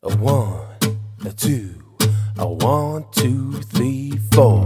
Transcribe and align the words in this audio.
A 0.00 0.14
one, 0.20 0.60
a 1.26 1.32
two, 1.32 1.74
a 2.38 2.46
one, 2.46 3.04
two, 3.10 3.54
three, 3.74 4.12
four. 4.32 4.64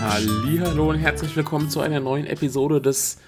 Hallo 0.00 0.88
und 0.88 0.98
herzlich 0.98 1.36
willkommen 1.36 1.68
zu 1.68 1.82
einer 1.82 2.00
neuen 2.00 2.26
Episode 2.26 2.80
des 2.80 3.18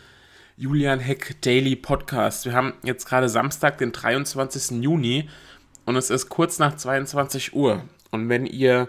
Julian 0.57 1.01
Heck 1.01 1.43
Daily 1.43 1.77
Podcast. 1.77 2.47
Wir 2.47 2.55
haben 2.55 2.73
jetzt 2.83 3.05
gerade 3.05 3.29
Samstag, 3.29 3.77
den 3.77 3.93
23. 3.93 4.83
Juni 4.83 5.29
und 5.85 5.97
es 5.97 6.09
ist 6.09 6.31
kurz 6.31 6.59
nach 6.59 6.77
22 6.77 7.53
Uhr. 7.53 7.83
Und 8.11 8.31
wenn 8.31 8.47
ihr 8.47 8.89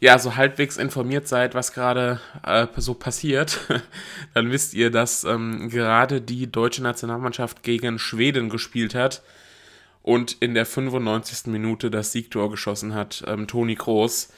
ja 0.00 0.18
so 0.18 0.36
halbwegs 0.36 0.76
informiert 0.76 1.26
seid, 1.28 1.54
was 1.54 1.72
gerade 1.72 2.20
äh, 2.44 2.66
so 2.76 2.94
passiert, 2.94 3.60
dann 4.34 4.50
wisst 4.50 4.74
ihr, 4.74 4.90
dass 4.90 5.24
ähm, 5.24 5.68
gerade 5.68 6.20
die 6.20 6.50
deutsche 6.50 6.82
Nationalmannschaft 6.82 7.62
gegen 7.62 7.98
Schweden 7.98 8.48
gespielt 8.48 8.94
hat 8.94 9.22
und 10.02 10.36
in 10.40 10.54
der 10.54 10.66
95. 10.66 11.46
Minute 11.46 11.90
das 11.90 12.12
Siegtor 12.12 12.50
geschossen 12.50 12.94
hat, 12.94 13.24
ähm, 13.26 13.46
Toni 13.46 13.74
Kroos. 13.74 14.32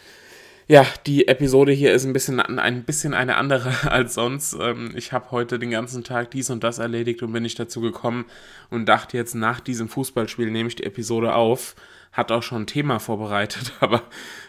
Ja, 0.70 0.86
die 1.06 1.28
Episode 1.28 1.72
hier 1.72 1.94
ist 1.94 2.04
ein 2.04 2.12
bisschen, 2.12 2.40
ein 2.40 2.84
bisschen 2.84 3.14
eine 3.14 3.36
andere 3.36 3.72
als 3.90 4.12
sonst. 4.14 4.54
Ähm, 4.60 4.92
ich 4.94 5.12
habe 5.12 5.30
heute 5.30 5.58
den 5.58 5.70
ganzen 5.70 6.04
Tag 6.04 6.30
dies 6.30 6.50
und 6.50 6.62
das 6.62 6.78
erledigt 6.78 7.22
und 7.22 7.32
bin 7.32 7.42
nicht 7.42 7.58
dazu 7.58 7.80
gekommen 7.80 8.26
und 8.68 8.86
dachte 8.86 9.16
jetzt 9.16 9.34
nach 9.34 9.60
diesem 9.60 9.88
Fußballspiel 9.88 10.50
nehme 10.50 10.68
ich 10.68 10.76
die 10.76 10.84
Episode 10.84 11.34
auf 11.34 11.74
hat 12.10 12.32
auch 12.32 12.42
schon 12.42 12.62
ein 12.62 12.66
Thema 12.66 12.98
vorbereitet, 12.98 13.72
aber 13.80 14.02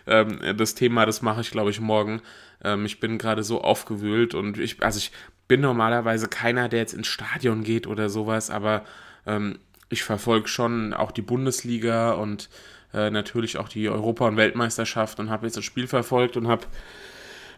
ähm, 0.07 0.39
das 0.57 0.75
Thema, 0.75 1.05
das 1.05 1.21
mache 1.21 1.41
ich, 1.41 1.51
glaube 1.51 1.69
ich, 1.69 1.79
morgen. 1.79 2.21
Ähm, 2.63 2.85
ich 2.85 2.99
bin 2.99 3.17
gerade 3.17 3.43
so 3.43 3.61
aufgewühlt 3.61 4.33
und 4.33 4.57
ich, 4.57 4.81
also 4.81 4.97
ich 4.97 5.11
bin 5.47 5.61
normalerweise 5.61 6.27
keiner, 6.27 6.69
der 6.69 6.79
jetzt 6.79 6.93
ins 6.93 7.07
Stadion 7.07 7.63
geht 7.63 7.85
oder 7.85 8.09
sowas, 8.09 8.49
aber 8.49 8.85
ähm, 9.25 9.59
ich 9.89 10.03
verfolge 10.03 10.47
schon 10.47 10.93
auch 10.93 11.11
die 11.11 11.21
Bundesliga 11.21 12.11
und 12.13 12.49
natürlich 12.93 13.57
auch 13.57 13.69
die 13.69 13.89
Europa- 13.89 14.27
und 14.27 14.37
Weltmeisterschaft 14.37 15.19
und 15.19 15.29
habe 15.29 15.45
jetzt 15.45 15.57
das 15.57 15.65
Spiel 15.65 15.87
verfolgt 15.87 16.37
und 16.37 16.47
habe 16.47 16.65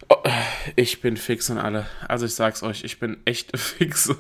oh, 0.10 0.16
ich 0.76 1.02
bin 1.02 1.18
fix 1.18 1.50
und 1.50 1.58
alle. 1.58 1.88
Also 2.08 2.26
ich 2.26 2.36
sag's 2.36 2.64
euch, 2.64 2.84
ich 2.84 3.00
bin 3.00 3.18
echt 3.26 3.58
fix, 3.58 4.14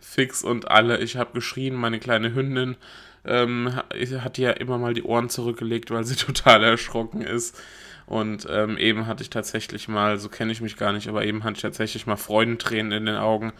fix 0.00 0.42
und 0.42 0.70
alle. 0.70 0.98
Ich 0.98 1.16
habe 1.16 1.32
geschrien, 1.32 1.74
meine 1.74 1.98
kleine 1.98 2.34
Hündin 2.34 2.76
ähm, 3.24 3.74
hat 3.74 4.38
ja 4.38 4.50
immer 4.50 4.78
mal 4.78 4.94
die 4.94 5.02
Ohren 5.02 5.28
zurückgelegt, 5.28 5.90
weil 5.90 6.04
sie 6.04 6.16
total 6.16 6.62
erschrocken 6.62 7.22
ist. 7.22 7.60
Und 8.06 8.46
ähm, 8.50 8.76
eben 8.76 9.06
hatte 9.06 9.22
ich 9.22 9.30
tatsächlich 9.30 9.88
mal, 9.88 10.18
so 10.18 10.28
kenne 10.28 10.52
ich 10.52 10.60
mich 10.60 10.76
gar 10.76 10.92
nicht, 10.92 11.08
aber 11.08 11.24
eben 11.24 11.42
hatte 11.42 11.56
ich 11.56 11.62
tatsächlich 11.62 12.06
mal 12.06 12.16
Freudentränen 12.16 12.92
in 12.92 13.06
den 13.06 13.16
Augen, 13.16 13.54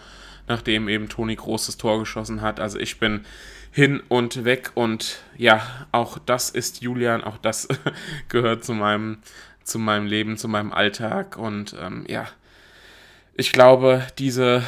nachdem 0.47 0.89
eben 0.89 1.08
Toni 1.08 1.34
großes 1.34 1.78
Tor 1.78 1.98
geschossen 1.98 2.42
hat. 2.42 2.61
Also 2.61 2.78
ich 2.78 2.98
bin 2.98 3.25
hin 3.70 4.02
und 4.08 4.45
weg 4.45 4.72
und 4.75 5.19
ja, 5.36 5.62
auch 5.92 6.19
das 6.19 6.50
ist 6.50 6.83
Julian, 6.83 7.25
auch 7.25 7.39
das 7.39 7.69
gehört 8.28 8.64
zu 8.64 8.75
meinem, 8.75 9.19
zu 9.64 9.78
meinem 9.78 10.06
Leben, 10.06 10.36
zu 10.36 10.48
meinem 10.48 10.72
Alltag 10.72 11.36
und 11.36 11.74
ähm, 11.80 12.04
ja, 12.08 12.28
ich 13.36 13.52
glaube, 13.52 14.06
diese 14.18 14.62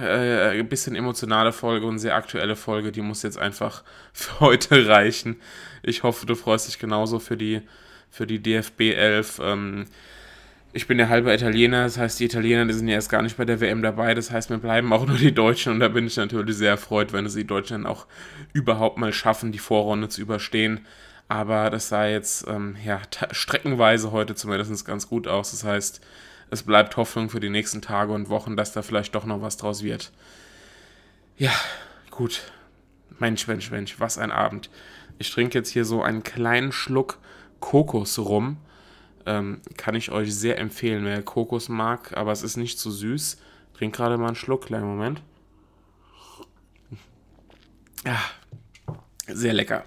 äh, 0.00 0.62
bisschen 0.62 0.94
emotionale 0.94 1.52
Folge 1.52 1.86
und 1.86 1.98
sehr 1.98 2.14
aktuelle 2.14 2.54
Folge, 2.54 2.92
die 2.92 3.00
muss 3.00 3.22
jetzt 3.22 3.38
einfach 3.38 3.82
für 4.12 4.40
heute 4.40 4.86
reichen. 4.86 5.40
Ich 5.82 6.02
hoffe, 6.04 6.26
du 6.26 6.34
freust 6.36 6.68
dich 6.68 6.78
genauso 6.78 7.18
für 7.18 7.36
die, 7.36 7.62
für 8.10 8.26
die 8.26 8.40
DFB 8.40 8.80
11. 8.94 9.40
Ähm, 9.42 9.86
ich 10.72 10.86
bin 10.86 10.98
der 10.98 11.08
halbe 11.08 11.34
Italiener, 11.34 11.84
das 11.84 11.98
heißt, 11.98 12.20
die 12.20 12.24
Italiener, 12.24 12.64
die 12.64 12.72
sind 12.72 12.88
ja 12.88 12.94
erst 12.94 13.10
gar 13.10 13.20
nicht 13.22 13.36
bei 13.36 13.44
der 13.44 13.60
WM 13.60 13.82
dabei, 13.82 14.14
das 14.14 14.30
heißt, 14.30 14.48
mir 14.48 14.58
bleiben 14.58 14.92
auch 14.92 15.04
nur 15.06 15.18
die 15.18 15.34
Deutschen 15.34 15.74
und 15.74 15.80
da 15.80 15.88
bin 15.88 16.06
ich 16.06 16.16
natürlich 16.16 16.56
sehr 16.56 16.70
erfreut, 16.70 17.12
wenn 17.12 17.26
es 17.26 17.34
die 17.34 17.46
Deutschen 17.46 17.84
auch 17.84 18.06
überhaupt 18.54 18.96
mal 18.96 19.12
schaffen, 19.12 19.52
die 19.52 19.58
Vorrunde 19.58 20.08
zu 20.08 20.22
überstehen. 20.22 20.86
Aber 21.32 21.70
das 21.70 21.88
sah 21.88 22.06
jetzt 22.06 22.46
ähm, 22.46 22.76
ja, 22.84 23.00
streckenweise 23.30 24.12
heute 24.12 24.34
zumindest 24.34 24.84
ganz 24.84 25.08
gut 25.08 25.26
aus. 25.26 25.52
Das 25.52 25.64
heißt, 25.64 26.02
es 26.50 26.62
bleibt 26.62 26.98
Hoffnung 26.98 27.30
für 27.30 27.40
die 27.40 27.48
nächsten 27.48 27.80
Tage 27.80 28.12
und 28.12 28.28
Wochen, 28.28 28.54
dass 28.54 28.74
da 28.74 28.82
vielleicht 28.82 29.14
doch 29.14 29.24
noch 29.24 29.40
was 29.40 29.56
draus 29.56 29.82
wird. 29.82 30.12
Ja, 31.38 31.52
gut. 32.10 32.42
Mensch, 33.18 33.46
Mensch, 33.48 33.70
Mensch, 33.70 33.98
was 33.98 34.18
ein 34.18 34.30
Abend. 34.30 34.68
Ich 35.16 35.30
trinke 35.32 35.56
jetzt 35.56 35.70
hier 35.70 35.86
so 35.86 36.02
einen 36.02 36.22
kleinen 36.22 36.70
Schluck 36.70 37.18
Kokos 37.60 38.18
rum. 38.18 38.58
Ähm, 39.24 39.62
kann 39.78 39.94
ich 39.94 40.10
euch 40.10 40.34
sehr 40.34 40.58
empfehlen, 40.58 41.06
wer 41.06 41.22
Kokos 41.22 41.70
mag, 41.70 42.14
aber 42.14 42.32
es 42.32 42.42
ist 42.42 42.58
nicht 42.58 42.78
zu 42.78 42.90
süß. 42.90 43.38
Trink 43.72 43.96
gerade 43.96 44.18
mal 44.18 44.26
einen 44.26 44.36
Schluck, 44.36 44.66
kleinen 44.66 44.84
Moment. 44.84 45.22
Ja, 48.04 48.20
sehr 49.28 49.54
lecker. 49.54 49.86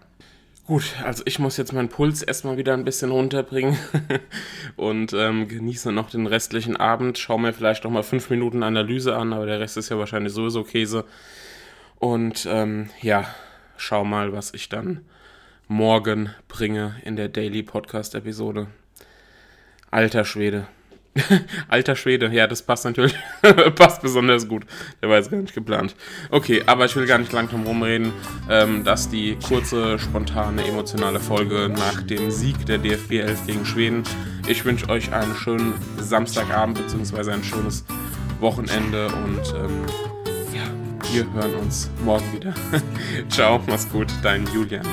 Gut, 0.68 0.96
also 1.04 1.22
ich 1.28 1.38
muss 1.38 1.58
jetzt 1.58 1.74
meinen 1.74 1.90
Puls 1.90 2.24
erstmal 2.24 2.58
wieder 2.58 2.74
ein 2.74 2.86
bisschen 2.86 3.12
runterbringen 3.12 3.78
und 4.76 5.14
ähm, 5.14 5.48
genieße 5.48 5.92
noch 5.92 6.10
den 6.10 6.26
restlichen 6.26 6.76
Abend. 6.76 7.20
Schau 7.20 7.38
mir 7.38 7.54
vielleicht 7.54 7.84
noch 7.84 7.92
mal 7.92 8.02
fünf 8.02 8.32
Minuten 8.32 8.64
Analyse 8.64 9.16
an, 9.16 9.32
aber 9.32 9.46
der 9.46 9.60
Rest 9.60 9.78
ist 9.78 9.90
ja 9.90 10.00
wahrscheinlich 10.00 10.34
sowieso 10.34 10.64
Käse. 10.64 11.06
Und 12.00 12.48
ähm, 12.50 12.90
ja, 13.04 13.28
schau 13.78 14.06
mal, 14.06 14.34
was 14.34 14.56
ich 14.56 14.68
dann 14.68 15.06
morgen 15.68 16.34
bringe 16.48 16.96
in 17.04 17.16
der 17.16 17.30
Daily 17.30 17.62
Podcast 17.62 18.16
Episode. 18.16 18.66
Alter 19.92 20.26
Schwede. 20.26 20.66
Alter 21.70 21.96
Schwede, 21.96 22.30
ja, 22.32 22.48
das 22.48 22.62
passt 22.62 22.86
natürlich, 22.86 23.16
passt 23.76 24.02
besonders 24.02 24.48
gut. 24.48 24.66
Der 25.02 25.10
war 25.10 25.18
jetzt 25.18 25.32
gar 25.32 25.40
nicht 25.40 25.54
geplant. 25.54 25.96
Okay, 26.30 26.64
aber 26.66 26.86
ich 26.86 26.96
will 26.96 27.06
gar 27.06 27.18
nicht 27.18 27.32
lang 27.32 27.50
drum 27.50 27.66
rumreden. 27.66 28.12
Ähm, 28.50 28.84
dass 28.84 29.10
die 29.10 29.38
kurze, 29.48 29.98
spontane, 29.98 30.66
emotionale 30.66 31.20
Folge 31.20 31.70
nach 31.70 32.02
dem 32.02 32.32
Sieg 32.32 32.66
der 32.66 32.78
DFB 32.78 33.14
11 33.14 33.48
gegen 33.48 33.66
Schweden. 33.66 34.04
Ich 34.48 34.66
wünsche 34.66 34.90
euch 34.90 35.14
einen 35.14 35.36
schönen 35.36 35.74
Samstagabend 35.98 36.78
bzw. 36.78 37.32
ein 37.32 37.44
schönes 37.44 37.86
Wochenende 38.40 39.08
und 39.08 39.54
ähm, 39.56 39.86
ja, 40.54 41.14
wir 41.14 41.34
hören 41.34 41.56
uns 41.56 41.90
morgen 42.04 42.32
wieder. 42.34 42.54
Ciao, 43.30 43.62
mach's 43.68 43.90
gut, 43.90 44.08
dein 44.22 44.46
Julian. 44.54 44.86